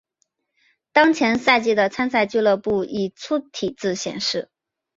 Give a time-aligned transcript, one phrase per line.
[0.93, 4.49] 当前赛季的参赛俱乐部以粗体字显示。